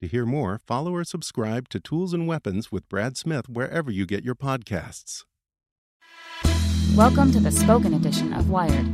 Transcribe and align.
To 0.00 0.08
hear 0.08 0.24
more, 0.24 0.60
follow 0.66 0.94
or 0.94 1.04
subscribe 1.04 1.68
to 1.68 1.78
Tools 1.78 2.14
and 2.14 2.26
Weapons 2.26 2.72
with 2.72 2.88
Brad 2.88 3.18
Smith 3.18 3.50
wherever 3.50 3.90
you 3.90 4.06
get 4.06 4.24
your 4.24 4.34
podcasts. 4.34 5.24
Welcome 6.96 7.30
to 7.32 7.40
the 7.40 7.50
spoken 7.50 7.92
edition 7.92 8.32
of 8.32 8.48
Wired. 8.48 8.86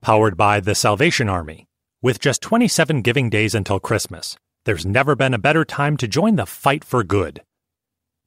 Powered 0.00 0.36
by 0.36 0.60
the 0.60 0.76
Salvation 0.76 1.28
Army. 1.28 1.66
With 2.02 2.20
just 2.20 2.40
27 2.40 3.02
giving 3.02 3.30
days 3.30 3.52
until 3.52 3.80
Christmas, 3.80 4.36
there's 4.64 4.86
never 4.86 5.16
been 5.16 5.34
a 5.34 5.38
better 5.38 5.64
time 5.64 5.96
to 5.96 6.06
join 6.06 6.36
the 6.36 6.46
fight 6.46 6.84
for 6.84 7.02
good. 7.02 7.42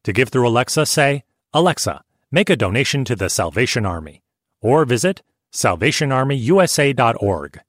To 0.04 0.12
give 0.12 0.28
through 0.28 0.50
Alexa, 0.50 0.86
say, 0.86 1.24
Alexa, 1.54 2.02
make 2.30 2.50
a 2.50 2.58
donation 2.58 3.06
to 3.06 3.16
the 3.16 3.30
Salvation 3.30 3.86
Army, 3.86 4.22
or 4.62 4.84
visit 4.84 5.22
salvationarmyusa.org. 5.54 7.62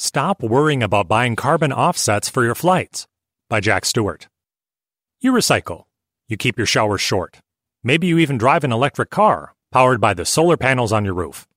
Stop 0.00 0.44
worrying 0.44 0.80
about 0.80 1.08
buying 1.08 1.34
carbon 1.34 1.72
offsets 1.72 2.28
for 2.28 2.44
your 2.44 2.54
flights 2.54 3.08
by 3.50 3.58
Jack 3.58 3.84
Stewart. 3.84 4.28
You 5.20 5.32
recycle. 5.32 5.86
You 6.28 6.36
keep 6.36 6.56
your 6.56 6.68
showers 6.68 7.00
short. 7.00 7.40
Maybe 7.82 8.06
you 8.06 8.16
even 8.18 8.38
drive 8.38 8.62
an 8.62 8.70
electric 8.70 9.10
car 9.10 9.56
powered 9.72 10.00
by 10.00 10.14
the 10.14 10.24
solar 10.24 10.56
panels 10.56 10.92
on 10.92 11.04
your 11.04 11.14
roof. 11.14 11.48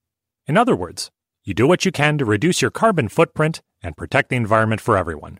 In 0.47 0.57
other 0.57 0.75
words, 0.75 1.11
you 1.43 1.53
do 1.53 1.67
what 1.67 1.85
you 1.85 1.91
can 1.91 2.17
to 2.17 2.25
reduce 2.25 2.63
your 2.63 2.71
carbon 2.71 3.09
footprint 3.09 3.61
and 3.83 3.95
protect 3.95 4.29
the 4.29 4.37
environment 4.37 4.81
for 4.81 4.97
everyone. 4.97 5.39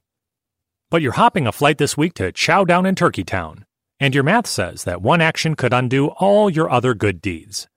But 0.92 1.02
you're 1.02 1.14
hopping 1.14 1.48
a 1.48 1.52
flight 1.52 1.80
this 1.80 1.98
week 1.98 2.14
to 2.16 2.32
chow 2.32 2.66
down 2.66 2.86
in 2.86 2.94
Turkey 2.94 3.24
Town, 3.24 3.66
and 4.00 4.14
your 4.14 4.24
math 4.24 4.46
says 4.46 4.84
that 4.84 5.02
one 5.02 5.22
action 5.22 5.56
could 5.56 5.74
undo 5.74 6.10
all 6.10 6.52
your 6.52 6.70
other 6.70 6.94
good 6.94 7.20
deeds. 7.20 7.68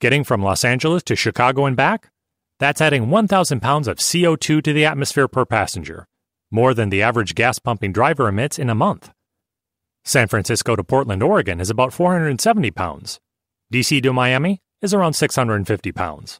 Getting 0.00 0.24
from 0.24 0.42
Los 0.42 0.64
Angeles 0.64 1.04
to 1.04 1.14
Chicago 1.14 1.64
and 1.64 1.76
back? 1.76 2.11
That's 2.62 2.80
adding 2.80 3.10
1,000 3.10 3.58
pounds 3.58 3.88
of 3.88 3.96
CO2 3.96 4.62
to 4.62 4.72
the 4.72 4.84
atmosphere 4.84 5.26
per 5.26 5.44
passenger, 5.44 6.06
more 6.48 6.74
than 6.74 6.90
the 6.90 7.02
average 7.02 7.34
gas 7.34 7.58
pumping 7.58 7.90
driver 7.90 8.28
emits 8.28 8.56
in 8.56 8.70
a 8.70 8.74
month. 8.76 9.10
San 10.04 10.28
Francisco 10.28 10.76
to 10.76 10.84
Portland, 10.84 11.24
Oregon 11.24 11.60
is 11.60 11.70
about 11.70 11.92
470 11.92 12.70
pounds. 12.70 13.18
DC 13.74 14.00
to 14.04 14.12
Miami 14.12 14.60
is 14.80 14.94
around 14.94 15.14
650 15.14 15.90
pounds. 15.90 16.38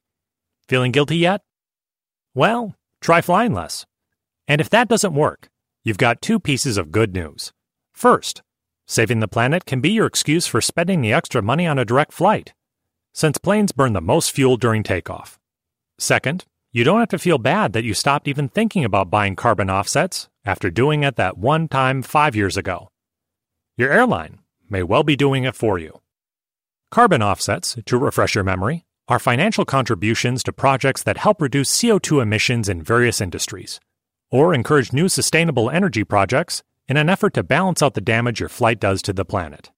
Feeling 0.68 0.92
guilty 0.92 1.16
yet? 1.16 1.40
Well, 2.36 2.76
try 3.00 3.20
flying 3.20 3.52
less. 3.52 3.84
And 4.46 4.60
if 4.60 4.70
that 4.70 4.86
doesn't 4.86 5.14
work, 5.14 5.48
you've 5.82 5.98
got 5.98 6.22
two 6.22 6.38
pieces 6.38 6.78
of 6.78 6.92
good 6.92 7.12
news. 7.12 7.52
First, 7.92 8.42
saving 8.86 9.18
the 9.18 9.26
planet 9.26 9.64
can 9.64 9.80
be 9.80 9.90
your 9.90 10.06
excuse 10.06 10.46
for 10.46 10.60
spending 10.60 11.00
the 11.00 11.12
extra 11.12 11.42
money 11.42 11.66
on 11.66 11.80
a 11.80 11.84
direct 11.84 12.12
flight, 12.12 12.54
since 13.12 13.38
planes 13.38 13.72
burn 13.72 13.92
the 13.92 14.00
most 14.00 14.30
fuel 14.30 14.56
during 14.56 14.84
takeoff. 14.84 15.40
Second, 15.98 16.44
you 16.72 16.84
don't 16.84 17.00
have 17.00 17.08
to 17.10 17.18
feel 17.18 17.38
bad 17.38 17.72
that 17.74 17.84
you 17.84 17.94
stopped 17.94 18.26
even 18.26 18.48
thinking 18.48 18.84
about 18.84 19.10
buying 19.10 19.36
carbon 19.36 19.68
offsets 19.68 20.28
after 20.44 20.70
doing 20.70 21.02
it 21.02 21.16
that 21.16 21.36
one 21.36 21.68
time 21.68 22.02
five 22.02 22.34
years 22.34 22.56
ago. 22.56 22.88
Your 23.76 23.92
airline 23.92 24.38
may 24.68 24.82
well 24.82 25.02
be 25.02 25.16
doing 25.16 25.44
it 25.44 25.54
for 25.54 25.78
you. 25.78 26.00
Carbon 26.90 27.22
offsets, 27.22 27.76
to 27.84 27.98
refresh 27.98 28.34
your 28.34 28.44
memory, 28.44 28.84
are 29.08 29.18
financial 29.18 29.64
contributions 29.64 30.42
to 30.42 30.52
projects 30.52 31.02
that 31.02 31.18
help 31.18 31.42
reduce 31.42 31.70
CO2 31.70 32.22
emissions 32.22 32.68
in 32.68 32.82
various 32.82 33.20
industries, 33.20 33.80
or 34.30 34.54
encourage 34.54 34.92
new 34.92 35.08
sustainable 35.08 35.70
energy 35.70 36.04
projects 36.04 36.62
in 36.88 36.96
an 36.96 37.08
effort 37.08 37.34
to 37.34 37.42
balance 37.42 37.82
out 37.82 37.94
the 37.94 38.00
damage 38.00 38.40
your 38.40 38.48
flight 38.48 38.80
does 38.80 39.02
to 39.02 39.12
the 39.12 39.24
planet. 39.24 39.70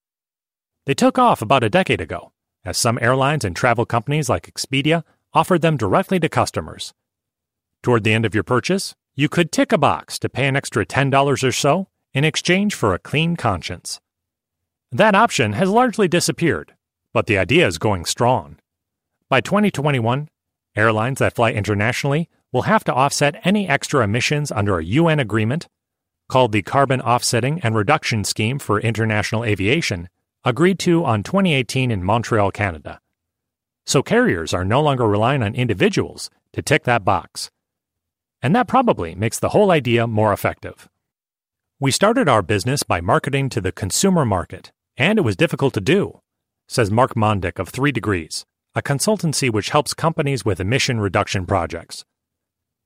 They 0.85 0.93
took 0.93 1.17
off 1.17 1.41
about 1.41 1.63
a 1.63 1.69
decade 1.69 2.01
ago, 2.01 2.31
as 2.63 2.77
some 2.77 2.99
airlines 3.01 3.43
and 3.43 3.55
travel 3.55 3.85
companies 3.85 4.29
like 4.29 4.51
Expedia 4.51 5.03
offered 5.35 5.61
them 5.61 5.77
directly 5.77 6.19
to 6.21 6.29
customers. 6.29 6.93
Toward 7.83 8.03
the 8.03 8.13
end 8.13 8.25
of 8.25 8.33
your 8.33 8.43
purchase, 8.43 8.95
you 9.15 9.29
could 9.29 9.51
tick 9.51 9.71
a 9.71 9.77
box 9.77 10.17
to 10.19 10.29
pay 10.29 10.47
an 10.47 10.55
extra 10.55 10.85
$10 10.85 11.43
or 11.43 11.51
so 11.51 11.87
in 12.13 12.23
exchange 12.23 12.73
for 12.73 12.93
a 12.93 12.99
clean 12.99 13.35
conscience. 13.35 13.99
That 14.91 15.13
option 15.13 15.53
has 15.53 15.69
largely 15.69 16.07
disappeared, 16.07 16.73
but 17.13 17.27
the 17.27 17.37
idea 17.37 17.67
is 17.67 17.77
going 17.77 18.05
strong. 18.05 18.57
By 19.29 19.41
2021, 19.41 20.29
airlines 20.75 21.19
that 21.19 21.35
fly 21.35 21.51
internationally 21.51 22.29
will 22.51 22.63
have 22.63 22.83
to 22.85 22.93
offset 22.93 23.39
any 23.43 23.67
extra 23.67 24.03
emissions 24.03 24.51
under 24.51 24.79
a 24.79 24.83
UN 24.83 25.19
agreement 25.19 25.67
called 26.29 26.53
the 26.53 26.61
Carbon 26.61 27.01
Offsetting 27.01 27.59
and 27.61 27.75
Reduction 27.75 28.23
Scheme 28.23 28.57
for 28.57 28.79
International 28.79 29.43
Aviation, 29.43 30.09
agreed 30.43 30.79
to 30.79 31.03
on 31.03 31.23
2018 31.23 31.91
in 31.91 32.03
Montreal, 32.03 32.51
Canada. 32.51 32.99
So 33.85 34.01
carriers 34.01 34.53
are 34.53 34.65
no 34.65 34.81
longer 34.81 35.07
relying 35.07 35.43
on 35.43 35.55
individuals 35.55 36.29
to 36.53 36.61
tick 36.61 36.83
that 36.83 37.05
box. 37.05 37.51
And 38.41 38.55
that 38.55 38.67
probably 38.67 39.15
makes 39.15 39.39
the 39.39 39.49
whole 39.49 39.71
idea 39.71 40.07
more 40.07 40.33
effective. 40.33 40.89
We 41.79 41.91
started 41.91 42.29
our 42.29 42.41
business 42.41 42.83
by 42.83 43.01
marketing 43.01 43.49
to 43.49 43.61
the 43.61 43.71
consumer 43.71 44.25
market, 44.25 44.71
and 44.97 45.19
it 45.19 45.23
was 45.23 45.35
difficult 45.35 45.73
to 45.73 45.81
do, 45.81 46.21
says 46.67 46.89
Mark 46.89 47.15
Mondick 47.15 47.59
of 47.59 47.69
3 47.69 47.91
Degrees, 47.91 48.45
a 48.73 48.81
consultancy 48.81 49.51
which 49.51 49.69
helps 49.69 49.93
companies 49.93 50.45
with 50.45 50.59
emission 50.59 50.99
reduction 50.99 51.45
projects. 51.45 52.05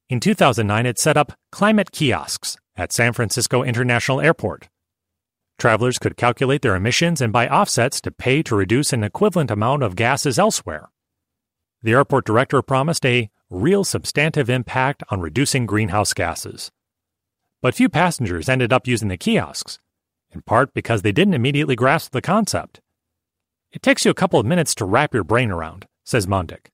In 0.09 0.20
2009, 0.20 0.86
it 0.86 0.98
set 0.98 1.18
up 1.18 1.34
climate 1.52 1.92
kiosks 1.92 2.58
at 2.76 2.92
San 2.92 3.14
Francisco 3.14 3.64
International 3.64 4.20
Airport. 4.20 4.70
Travelers 5.59 6.00
could 6.00 6.18
calculate 6.18 6.64
their 6.64 6.75
emissions 6.75 7.22
and 7.22 7.31
buy 7.31 7.47
offsets 7.47 8.02
to 8.02 8.12
pay 8.12 8.42
to 8.44 8.56
reduce 8.56 8.92
an 8.92 9.03
equivalent 9.03 9.52
amount 9.52 9.84
of 9.84 9.96
gases 9.96 10.40
elsewhere. 10.40 10.90
The 11.84 11.92
airport 11.92 12.25
director 12.25 12.64
promised 12.64 13.06
a 13.06 13.30
real 13.52 13.84
substantive 13.84 14.50
impact 14.50 15.03
on 15.09 15.22
reducing 15.22 15.68
greenhouse 15.68 16.14
gases 16.14 16.72
but 17.62 17.75
few 17.75 17.90
passengers 17.90 18.47
ended 18.47 18.72
up 18.72 18.88
using 18.88 19.09
the 19.09 19.18
kiosks, 19.18 19.79
in 20.32 20.41
part 20.41 20.73
because 20.73 21.02
they 21.02 21.11
didn't 21.11 21.34
immediately 21.34 21.76
grasp 21.76 22.11
the 22.11 22.22
concept. 22.22 22.79
It 23.72 23.82
takes 23.82 24.06
you 24.06 24.11
a 24.11 24.16
couple 24.16 24.40
of 24.40 24.46
minutes 24.46 24.73
to 24.76 24.85
wrap 24.85 25.14
your 25.14 25.23
brain 25.23 25.52
around, 25.52 25.85
says 26.03 26.26
Mondick. 26.26 26.67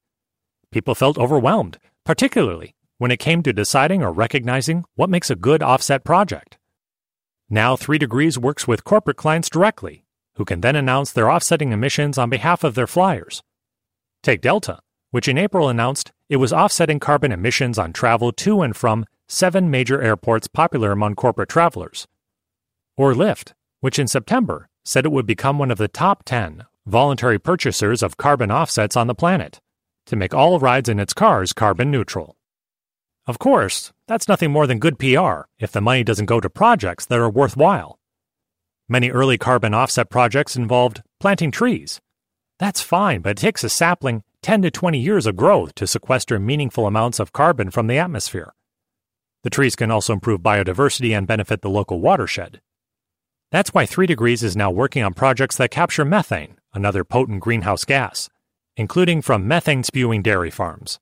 People 0.72 0.96
felt 0.96 1.18
overwhelmed, 1.18 1.80
particularly 2.04 2.76
when 2.98 3.12
it 3.12 3.18
came 3.18 3.44
to 3.44 3.52
deciding 3.52 4.04
or 4.04 4.12
recognizing 4.12 4.86
what 4.96 5.10
makes 5.10 5.30
a 5.30 5.36
good 5.36 5.62
offset 5.62 6.04
project. 6.04 6.58
Now, 7.50 7.76
3 7.76 8.00
Degrees 8.00 8.40
works 8.40 8.68
with 8.68 8.84
corporate 8.84 9.18
clients 9.18 9.50
directly, 9.50 10.04
who 10.36 10.46
can 10.46 10.62
then 10.62 10.76
announce 10.76 11.12
their 11.12 11.30
offsetting 11.30 11.72
emissions 11.72 12.18
on 12.18 12.30
behalf 12.30 12.64
of 12.64 12.74
their 12.74 12.88
flyers. 12.88 13.44
Take 14.24 14.42
Delta, 14.42 14.80
which 15.12 15.28
in 15.28 15.38
April 15.38 15.70
announced 15.70 16.12
it 16.28 16.38
was 16.38 16.52
offsetting 16.52 17.00
carbon 17.00 17.32
emissions 17.32 17.78
on 17.78 17.94
travel 17.94 18.32
to 18.32 18.64
and 18.64 18.76
from 18.76 19.06
seven 19.28 19.70
major 19.70 20.02
airports 20.02 20.48
popular 20.48 20.92
among 20.92 21.14
corporate 21.14 21.50
travelers. 21.50 22.08
Or 22.98 23.14
Lyft, 23.14 23.54
which 23.80 24.00
in 24.00 24.08
September 24.08 24.68
said 24.84 25.06
it 25.06 25.12
would 25.12 25.28
become 25.28 25.60
one 25.60 25.72
of 25.72 25.78
the 25.78 25.88
top 25.88 26.24
10 26.26 26.66
voluntary 26.88 27.40
purchasers 27.40 28.02
of 28.02 28.18
carbon 28.18 28.52
offsets 28.52 28.96
on 28.96 29.08
the 29.08 29.16
planet 29.16 29.60
to 30.06 30.16
make 30.16 30.34
all 30.34 30.60
rides 30.60 30.90
in 30.90 31.00
its 31.00 31.14
cars 31.14 31.54
carbon 31.54 31.92
neutral. 31.92 32.36
Of 33.28 33.40
course, 33.40 33.92
that's 34.08 34.28
nothing 34.28 34.52
more 34.52 34.68
than 34.68 34.78
good 34.78 35.00
PR 35.00 35.48
if 35.58 35.72
the 35.72 35.82
money 35.82 36.04
doesn't 36.04 36.28
go 36.28 36.40
to 36.40 36.50
projects 36.50 37.08
that 37.08 37.18
are 37.20 37.30
worthwhile. 37.30 37.98
Many 38.88 39.10
early 39.10 39.40
carbon 39.40 39.74
offset 39.74 40.12
projects 40.12 40.56
involved 40.56 41.02
planting 41.20 41.50
trees. 41.50 42.00
That's 42.60 42.82
fine, 42.82 43.22
but 43.22 43.32
it 43.32 43.38
takes 43.38 43.64
a 43.64 43.70
sapling 43.70 44.24
10 44.44 44.62
to 44.62 44.70
20 44.70 45.00
years 45.00 45.26
of 45.26 45.36
growth 45.36 45.74
to 45.76 45.88
sequester 45.88 46.38
meaningful 46.40 46.86
amounts 46.86 47.20
of 47.20 47.34
carbon 47.34 47.72
from 47.72 47.88
the 47.88 47.98
atmosphere. 47.98 48.54
The 49.44 49.50
trees 49.50 49.76
can 49.76 49.90
also 49.90 50.14
improve 50.14 50.42
biodiversity 50.42 51.18
and 51.18 51.26
benefit 51.26 51.62
the 51.62 51.70
local 51.70 52.00
watershed. 52.00 52.62
That's 53.52 53.74
why 53.74 53.88
3 53.88 54.06
Degrees 54.06 54.44
is 54.44 54.56
now 54.56 54.70
working 54.70 55.02
on 55.02 55.16
projects 55.16 55.58
that 55.58 55.72
capture 55.72 56.06
methane, 56.06 56.58
another 56.76 57.04
potent 57.04 57.40
greenhouse 57.40 57.86
gas, 57.86 58.30
including 58.78 59.24
from 59.24 59.48
methane 59.48 59.84
spewing 59.84 60.22
dairy 60.22 60.52
farms. 60.52 61.00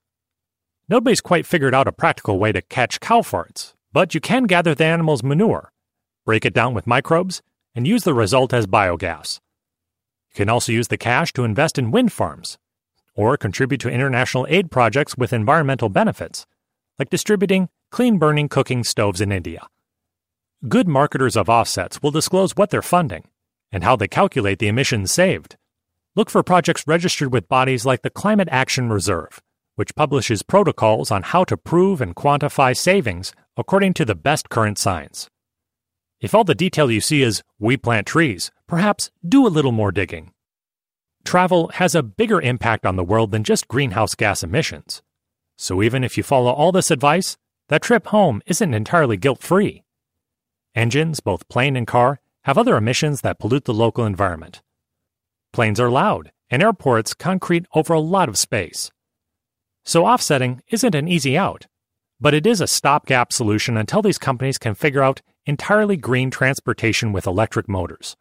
Nobody's 0.94 1.22
quite 1.22 1.48
figured 1.48 1.74
out 1.74 1.88
a 1.88 1.92
practical 1.92 2.38
way 2.38 2.51
to 2.51 2.62
catch 2.62 3.00
cow 3.00 3.22
farts, 3.22 3.74
but 3.92 4.13
you 4.13 4.22
can 4.22 4.44
gather 4.44 4.75
the 4.75 4.86
animal's 4.86 5.24
manure, 5.24 5.72
break 6.24 6.45
it 6.45 6.54
down 6.54 6.75
with 6.75 6.86
microbes, 6.86 7.42
and 7.74 7.88
use 7.88 8.04
the 8.04 8.13
result 8.13 8.54
as 8.54 8.68
biogas. 8.68 9.40
You 10.30 10.36
can 10.36 10.50
also 10.50 10.72
use 10.72 10.90
the 10.90 10.98
cash 11.00 11.34
to 11.34 11.45
invest 11.45 11.80
in 11.80 11.90
wind 11.90 12.13
farms, 12.13 12.60
or 13.16 13.38
contribute 13.38 13.81
to 13.81 13.90
international 13.90 14.45
aid 14.50 14.69
projects 14.69 15.18
with 15.18 15.34
environmental 15.34 15.90
benefits, 15.90 16.45
like 17.00 17.10
distributing 17.10 17.69
clean 17.90 18.19
burning 18.19 18.48
cooking 18.48 18.84
stoves 18.84 19.19
in 19.19 19.31
India. 19.31 19.66
Good 20.69 20.88
marketers 20.88 21.36
of 21.36 21.50
offsets 21.50 22.04
will 22.04 22.12
disclose 22.12 22.56
what 22.56 22.69
they're 22.69 22.84
funding 22.84 23.24
and 23.72 23.84
how 23.84 23.95
they 23.95 24.07
calculate 24.07 24.60
the 24.60 24.68
emissions 24.68 25.12
saved. 25.12 25.57
Look 26.16 26.30
for 26.30 26.44
projects 26.44 26.86
registered 26.86 27.34
with 27.34 27.50
bodies 27.50 27.84
like 27.84 28.04
the 28.04 28.12
Climate 28.12 28.50
Action 28.51 28.90
Reserve 28.90 29.42
which 29.75 29.95
publishes 29.95 30.43
protocols 30.43 31.11
on 31.11 31.23
how 31.23 31.43
to 31.43 31.57
prove 31.57 32.01
and 32.01 32.15
quantify 32.15 32.75
savings 32.75 33.33
according 33.57 33.93
to 33.93 34.05
the 34.05 34.15
best 34.15 34.49
current 34.49 34.77
science. 34.77 35.29
If 36.21 36.33
all 36.33 36.43
the 36.43 36.55
detail 36.55 36.89
you 36.89 37.01
see 37.01 37.21
is, 37.21 37.43
we 37.59 37.75
plant 37.75 38.07
trees, 38.07 38.51
perhaps 38.67 39.11
do 39.27 39.45
a 39.45 39.49
little 39.49 39.71
more 39.71 39.91
digging. 39.91 40.31
Travel 41.25 41.69
has 41.75 41.95
a 41.95 42.03
bigger 42.03 42.41
impact 42.41 42.85
on 42.85 42.95
the 42.95 43.03
world 43.03 43.31
than 43.31 43.43
just 43.43 43.67
greenhouse 43.67 44.15
gas 44.15 44.43
emissions. 44.43 45.01
So 45.57 45.81
even 45.81 46.03
if 46.03 46.17
you 46.17 46.23
follow 46.23 46.51
all 46.51 46.71
this 46.71 46.91
advice, 46.91 47.37
that 47.69 47.81
trip 47.81 48.07
home 48.07 48.41
isn't 48.45 48.73
entirely 48.73 49.17
guilt 49.17 49.41
free. 49.41 49.83
Engines, 50.75 51.19
both 51.19 51.47
plane 51.47 51.75
and 51.75 51.87
car, 51.87 52.19
have 52.43 52.57
other 52.57 52.75
emissions 52.75 53.21
that 53.21 53.39
pollute 53.39 53.65
the 53.65 53.73
local 53.73 54.05
environment. 54.05 54.61
Planes 55.53 55.79
are 55.79 55.89
loud, 55.89 56.31
and 56.49 56.61
airports 56.61 57.13
concrete 57.13 57.65
over 57.73 57.93
a 57.93 57.99
lot 57.99 58.27
of 58.27 58.37
space. 58.37 58.91
So 59.85 60.06
offsetting 60.06 60.62
isn't 60.69 60.95
an 60.95 61.07
easy 61.07 61.38
out, 61.38 61.68
but 62.19 62.33
it 62.33 62.47
is 62.47 62.62
a 62.62 62.68
stopgap 62.68 63.33
solution 63.33 63.75
until 63.75 64.01
these 64.01 64.18
companies 64.18 64.57
can 64.57 64.75
figure 64.75 65.03
out 65.03 65.21
entirely 65.45 65.97
green 65.97 66.31
transportation 66.31 67.12
with 67.12 67.27
electric 67.27 67.68
motors. 67.68 68.15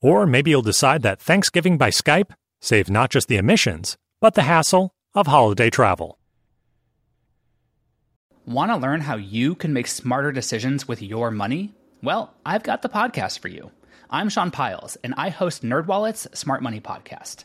Or 0.00 0.26
maybe 0.26 0.50
you'll 0.50 0.62
decide 0.62 1.02
that 1.02 1.20
Thanksgiving 1.20 1.76
by 1.76 1.90
Skype 1.90 2.30
saves 2.60 2.88
not 2.88 3.10
just 3.10 3.26
the 3.26 3.36
emissions, 3.36 3.96
but 4.20 4.34
the 4.34 4.42
hassle 4.42 4.92
of 5.14 5.26
holiday 5.26 5.70
travel. 5.70 6.18
Want 8.46 8.70
to 8.70 8.76
learn 8.76 9.00
how 9.00 9.16
you 9.16 9.56
can 9.56 9.72
make 9.72 9.88
smarter 9.88 10.30
decisions 10.30 10.86
with 10.86 11.02
your 11.02 11.30
money? 11.32 11.74
Well, 12.02 12.32
I've 12.46 12.62
got 12.62 12.82
the 12.82 12.88
podcast 12.88 13.40
for 13.40 13.48
you. 13.48 13.72
I'm 14.10 14.28
Sean 14.28 14.50
Pyles, 14.50 14.96
and 15.02 15.12
I 15.18 15.28
host 15.28 15.62
NerdWallet's 15.62 16.38
Smart 16.38 16.62
Money 16.62 16.80
Podcast. 16.80 17.44